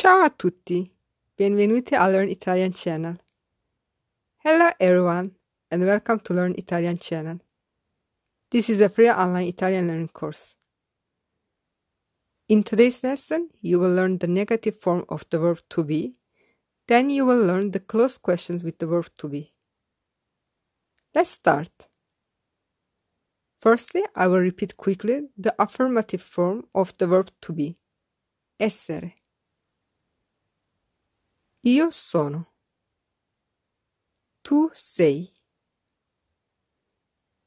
Ciao 0.00 0.22
a 0.22 0.30
tutti! 0.30 0.88
Benvenuti 1.34 1.96
a 1.96 2.06
Learn 2.06 2.28
Italian 2.28 2.72
Channel. 2.72 3.16
Hello 4.44 4.70
everyone 4.78 5.34
and 5.72 5.84
welcome 5.84 6.20
to 6.20 6.34
Learn 6.34 6.54
Italian 6.56 6.96
Channel. 6.96 7.40
This 8.48 8.68
is 8.68 8.80
a 8.80 8.88
free 8.88 9.10
online 9.10 9.48
Italian 9.48 9.88
learning 9.88 10.10
course. 10.10 10.54
In 12.48 12.62
today's 12.62 13.02
lesson, 13.02 13.48
you 13.60 13.80
will 13.80 13.92
learn 13.92 14.18
the 14.18 14.28
negative 14.28 14.80
form 14.80 15.04
of 15.08 15.28
the 15.30 15.40
verb 15.40 15.62
to 15.70 15.82
be. 15.82 16.14
Then 16.86 17.10
you 17.10 17.26
will 17.26 17.44
learn 17.44 17.72
the 17.72 17.80
close 17.80 18.18
questions 18.18 18.62
with 18.62 18.78
the 18.78 18.86
verb 18.86 19.08
to 19.16 19.28
be. 19.28 19.52
Let's 21.12 21.30
start. 21.30 21.88
Firstly, 23.58 24.04
I 24.14 24.28
will 24.28 24.42
repeat 24.42 24.76
quickly 24.76 25.22
the 25.36 25.56
affirmative 25.60 26.22
form 26.22 26.68
of 26.72 26.96
the 26.98 27.08
verb 27.08 27.32
to 27.40 27.52
be. 27.52 27.78
Essere. 28.60 29.14
Io 31.68 31.90
sono. 31.90 32.54
Tu 34.40 34.70
sei. 34.72 35.30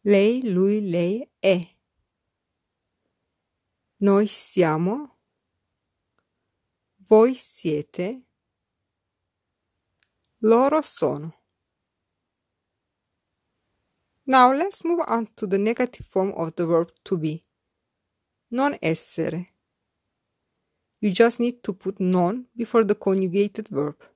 Lei, 0.01 0.43
lui, 0.43 0.87
lei 0.87 1.27
è. 1.39 1.59
Noi 4.01 4.27
siamo. 4.27 5.17
Voi 6.97 7.33
siete. 7.33 8.27
Loro 10.43 10.81
sono. 10.83 11.41
Now 14.25 14.53
let's 14.53 14.83
move 14.83 15.03
on 15.07 15.33
to 15.33 15.47
the 15.47 15.57
negative 15.57 16.07
form 16.07 16.31
of 16.35 16.53
the 16.53 16.65
verb 16.65 16.91
to 17.05 17.17
be. 17.17 17.43
Non 18.49 18.77
essere. 18.81 19.55
You 20.99 21.09
just 21.09 21.39
need 21.39 21.63
to 21.63 21.73
put 21.73 21.99
non 21.99 22.47
before 22.55 22.85
the 22.85 22.95
conjugated 22.95 23.69
verb. 23.71 24.10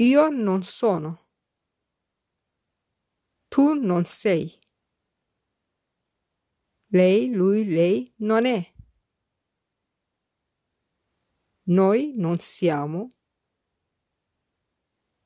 Io 0.00 0.28
non 0.28 0.62
sono. 0.62 1.28
Tu 3.48 3.74
non 3.74 4.04
sei. 4.04 4.56
Lei, 6.92 7.34
lui, 7.34 7.64
lei 7.64 8.14
non 8.18 8.46
è. 8.46 8.74
Noi 11.64 12.14
non 12.14 12.38
siamo. 12.38 13.10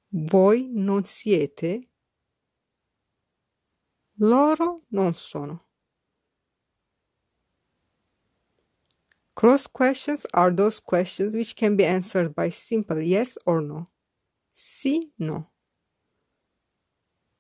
Voi 0.08 0.70
non 0.72 1.04
siete. 1.04 1.90
Loro 4.20 4.86
non 4.88 5.12
sono. 5.12 5.68
Close 9.34 9.68
questions 9.68 10.26
are 10.32 10.50
those 10.54 10.80
questions 10.80 11.34
which 11.34 11.54
can 11.54 11.76
be 11.76 11.84
answered 11.84 12.34
by 12.34 12.48
simple 12.48 13.02
yes 13.02 13.36
or 13.44 13.60
no. 13.60 13.91
Sì, 14.64 15.10
no. 15.18 15.50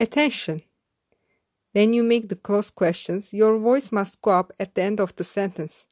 Attention! 0.00 0.60
When 1.70 1.92
you 1.92 2.02
make 2.02 2.28
the 2.28 2.34
close 2.34 2.68
questions, 2.68 3.32
your 3.32 3.58
voice 3.58 3.92
must 3.92 4.20
go 4.20 4.32
up 4.32 4.52
at 4.58 4.74
the 4.74 4.82
end 4.82 4.98
of 4.98 5.14
the 5.14 5.22
sentence. 5.22 5.86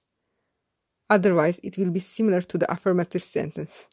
Otherwise, 1.08 1.60
it 1.62 1.78
will 1.78 1.90
be 1.90 2.00
similar 2.00 2.40
to 2.40 2.58
the 2.58 2.70
affirmative 2.70 3.22
sentence. 3.22 3.86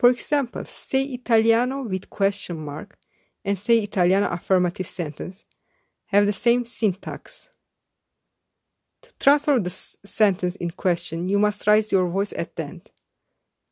For 0.00 0.10
example, 0.10 0.64
say 0.64 1.04
Italiano 1.04 1.84
with 1.84 2.10
question 2.10 2.58
mark 2.58 2.98
and 3.44 3.56
say 3.56 3.78
Italiano 3.78 4.28
affirmative 4.28 4.86
sentence 4.86 5.44
have 6.06 6.26
the 6.26 6.32
same 6.32 6.64
syntax. 6.64 7.48
To 9.02 9.10
transfer 9.20 9.60
the 9.60 9.70
sentence 9.70 10.56
in 10.56 10.70
question, 10.70 11.28
you 11.28 11.38
must 11.38 11.66
raise 11.68 11.92
your 11.92 12.08
voice 12.08 12.32
at 12.36 12.56
the 12.56 12.64
end. 12.64 12.90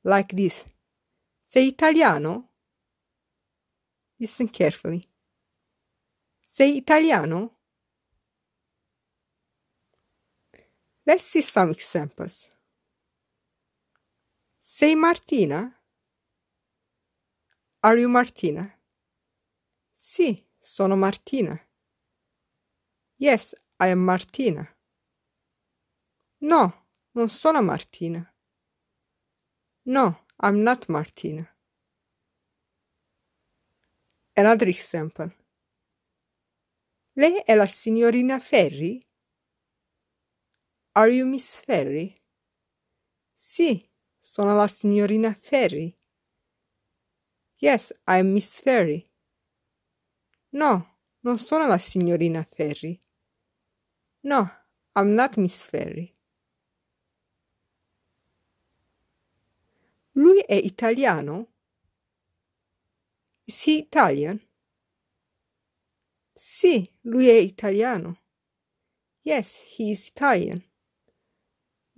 Like 0.05 0.29
this. 0.29 0.64
Sei 1.53 1.67
italiano? 1.67 2.48
Listen 4.20 4.48
carefully. 4.48 5.02
Sei 6.39 6.77
italiano? 6.77 7.58
Let's 11.05 11.24
see 11.24 11.42
some 11.42 11.73
examples. 11.73 12.48
Sei 14.61 14.95
Martina? 14.95 15.77
Are 17.80 17.98
you 17.98 18.08
Martina? 18.08 18.80
Sì, 19.91 20.48
sono 20.57 20.95
Martina. 20.95 21.61
Yes, 23.17 23.55
I 23.80 23.89
am 23.89 23.98
Martina. 24.05 24.73
No, 26.42 26.86
non 27.11 27.29
sono 27.29 27.61
Martina. 27.61 28.33
No, 29.86 30.29
I'm 30.42 30.62
not 30.62 30.89
Martina. 30.89 31.46
Another 34.34 34.68
example. 34.68 35.36
Lei 37.12 37.42
è 37.45 37.55
la 37.55 37.67
signorina 37.67 38.40
Ferri? 38.40 39.06
Are 40.92 41.12
you 41.12 41.27
Miss 41.27 41.61
Ferri? 41.61 42.14
Sì, 43.34 43.86
sono 44.18 44.56
la 44.56 44.67
signorina 44.67 45.34
Ferri. 45.34 45.95
Yes, 47.58 47.92
I'm 48.06 48.33
Miss 48.33 48.62
Ferri. 48.62 49.06
No, 50.52 51.00
non 51.20 51.36
sono 51.36 51.67
la 51.67 51.77
signorina 51.77 52.42
Ferri. 52.50 52.98
No, 54.20 54.50
I'm 54.95 55.12
not 55.12 55.36
Miss 55.36 55.67
Ferri. 55.67 56.17
Lui 60.12 60.39
è 60.50 60.55
italiano? 60.55 61.46
He 63.46 63.77
Italian? 63.77 64.40
Sì, 66.34 66.92
lui 67.02 67.28
è 67.28 67.34
italiano. 67.34 68.18
Yes, 69.22 69.77
he 69.77 69.90
is 69.90 70.08
Italian. 70.08 70.61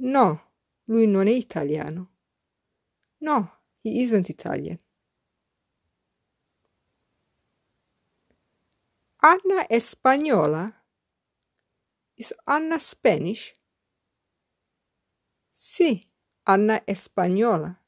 No, 0.00 0.52
lui 0.84 1.06
non 1.06 1.28
è 1.28 1.30
italiano. 1.30 2.10
No, 3.20 3.50
he 3.82 4.02
isn't 4.02 4.28
Italian. 4.28 4.78
Anna 9.22 9.66
è 9.66 9.78
spagnola? 9.78 10.70
Is 12.16 12.34
Anna 12.44 12.78
Spanish? 12.78 13.54
Sì, 15.48 16.06
Anna 16.42 16.84
è 16.84 16.92
spagnola. 16.92 17.81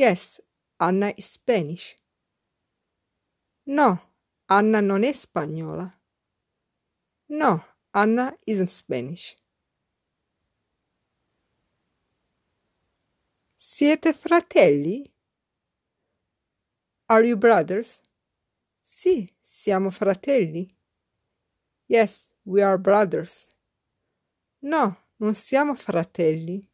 Yes, 0.00 0.40
Anna 0.78 1.12
is 1.14 1.26
Spanish. 1.26 1.94
No, 3.66 4.00
Anna 4.48 4.80
non 4.80 5.04
è 5.04 5.12
spagnola. 5.12 5.92
No, 7.28 7.62
Anna 7.92 8.34
isn't 8.46 8.70
Spanish. 8.70 9.36
Siete 13.54 14.14
fratelli? 14.14 15.04
Are 17.10 17.22
you 17.26 17.36
brothers? 17.36 18.00
Sì, 18.80 19.28
siamo 19.38 19.90
fratelli. 19.90 20.66
Yes, 21.88 22.32
we 22.44 22.62
are 22.62 22.78
brothers. 22.78 23.46
No, 24.62 24.96
non 25.18 25.34
siamo 25.34 25.74
fratelli. 25.74 26.66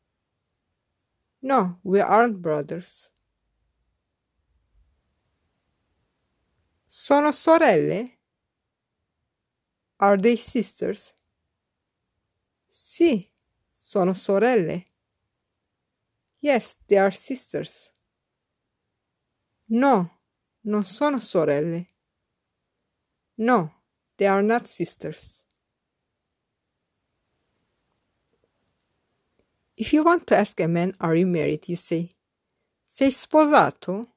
No, 1.43 1.81
we 1.82 2.00
aren't 2.00 2.41
brothers. 2.41 3.10
Sono 6.99 7.31
sorelle? 7.31 8.21
Are 9.99 10.17
they 10.17 10.39
sisters? 10.39 11.12
Sì, 12.67 13.31
sono 13.71 14.15
sorelle. 14.15 14.87
Yes, 16.41 16.79
they 16.87 16.97
are 16.97 17.11
sisters. 17.11 17.93
No, 19.69 20.23
non 20.62 20.85
sono 20.85 21.20
sorelle. 21.20 21.87
No, 23.37 23.82
they 24.17 24.26
are 24.26 24.43
not 24.43 24.67
sisters. 24.67 25.44
If 29.76 29.93
you 29.93 30.03
want 30.03 30.26
to 30.29 30.35
ask 30.35 30.59
a 30.61 30.67
man, 30.67 30.94
are 30.99 31.15
you 31.15 31.26
married? 31.26 31.69
You 31.69 31.76
say, 31.76 32.09
sei 32.87 33.11
sposato? 33.11 34.16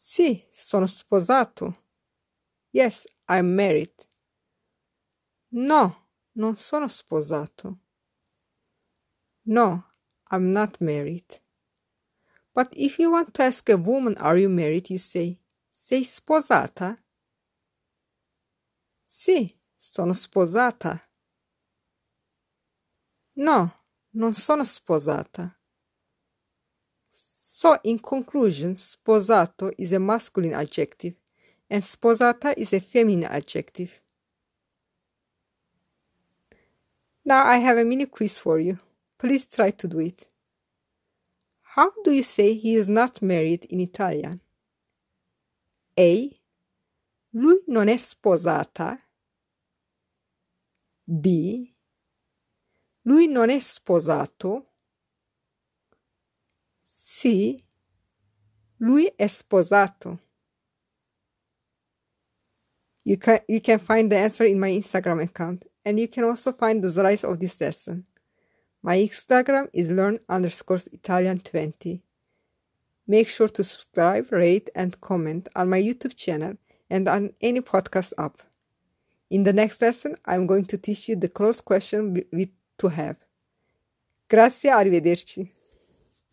Sì, 0.00 0.46
sono 0.52 0.86
sposato. 0.86 1.74
Yes, 2.70 3.04
I'm 3.28 3.52
married. 3.56 3.92
No, 5.50 6.06
non 6.36 6.54
sono 6.54 6.86
sposato. 6.86 7.80
No, 9.44 9.82
I'm 10.30 10.52
not 10.52 10.80
married. 10.80 11.40
But 12.54 12.72
if 12.76 13.00
you 13.00 13.10
want 13.10 13.34
to 13.34 13.42
ask 13.42 13.68
a 13.68 13.76
woman, 13.76 14.16
are 14.18 14.36
you 14.38 14.48
married? 14.48 14.88
You 14.88 14.98
say, 14.98 15.40
sei 15.72 16.04
sposata? 16.04 16.96
Sì, 19.04 19.52
sono 19.74 20.12
sposata. 20.12 21.10
No, 23.36 23.72
non 24.12 24.34
sono 24.34 24.64
sposata. 24.64 25.57
So, 27.60 27.76
in 27.82 27.98
conclusion, 27.98 28.74
sposato 28.74 29.72
is 29.76 29.92
a 29.92 29.98
masculine 29.98 30.54
adjective 30.54 31.14
and 31.68 31.82
sposata 31.82 32.54
is 32.56 32.72
a 32.72 32.78
feminine 32.78 33.28
adjective. 33.28 34.00
Now 37.24 37.44
I 37.44 37.56
have 37.56 37.76
a 37.76 37.84
mini 37.84 38.06
quiz 38.06 38.38
for 38.38 38.60
you. 38.60 38.78
Please 39.18 39.44
try 39.44 39.72
to 39.72 39.88
do 39.88 39.98
it. 39.98 40.28
How 41.74 41.90
do 42.04 42.12
you 42.12 42.22
say 42.22 42.54
he 42.54 42.76
is 42.76 42.86
not 42.86 43.20
married 43.20 43.64
in 43.64 43.80
Italian? 43.80 44.40
A. 45.98 46.30
Lui 47.32 47.64
non 47.66 47.88
è 47.88 47.96
sposata. 47.96 49.00
B. 51.04 51.72
Lui 53.02 53.26
non 53.26 53.50
è 53.50 53.58
sposato. 53.58 54.67
C. 57.20 57.56
Lui 58.76 59.12
è 59.16 59.26
sposato. 59.26 60.20
You 63.02 63.16
can, 63.16 63.40
you 63.48 63.60
can 63.60 63.80
find 63.80 64.08
the 64.08 64.16
answer 64.16 64.46
in 64.46 64.60
my 64.60 64.70
Instagram 64.70 65.20
account, 65.20 65.64
and 65.84 65.98
you 65.98 66.06
can 66.06 66.22
also 66.22 66.52
find 66.52 66.80
the 66.80 66.92
slides 66.92 67.24
of 67.24 67.40
this 67.40 67.60
lesson. 67.60 68.06
My 68.82 68.98
Instagram 68.98 69.68
is 69.72 69.90
learn 69.90 70.20
underscore 70.28 70.78
Italian 70.92 71.40
20. 71.40 72.04
Make 73.08 73.28
sure 73.28 73.48
to 73.48 73.64
subscribe, 73.64 74.30
rate, 74.30 74.70
and 74.76 75.00
comment 75.00 75.48
on 75.56 75.68
my 75.68 75.82
YouTube 75.82 76.14
channel 76.14 76.56
and 76.88 77.08
on 77.08 77.30
any 77.40 77.60
podcast 77.60 78.12
app. 78.16 78.42
In 79.28 79.42
the 79.42 79.52
next 79.52 79.82
lesson, 79.82 80.14
I'm 80.24 80.46
going 80.46 80.66
to 80.66 80.78
teach 80.78 81.08
you 81.08 81.16
the 81.16 81.28
close 81.28 81.60
question 81.60 82.14
with 82.32 82.50
to 82.78 82.88
have. 82.90 83.18
Grazie, 84.28 84.68
arrivederci. 84.68 85.57